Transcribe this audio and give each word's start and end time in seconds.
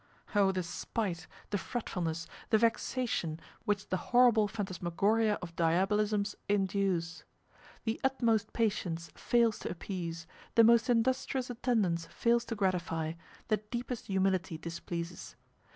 Oh! 0.35 0.51
the 0.51 0.63
spite, 0.63 1.27
the 1.51 1.59
fretfulness, 1.59 2.25
the 2.49 2.57
vexation 2.57 3.39
which 3.65 3.89
the 3.89 3.97
horrible 4.09 4.47
phantasmagoria 4.47 5.37
of 5.43 5.55
diabolisms 5.55 6.33
induce! 6.49 7.23
The 7.83 8.01
utmost 8.03 8.51
patience 8.51 9.11
fails 9.13 9.59
to 9.59 9.69
appease, 9.69 10.25
the 10.55 10.63
most 10.63 10.89
industrious 10.89 11.51
attendance 11.51 12.07
fails 12.07 12.45
to 12.45 12.55
gratify, 12.55 13.13
the 13.49 13.57
deepest 13.57 14.07
humility 14.07 14.57
displeases. 14.57 15.35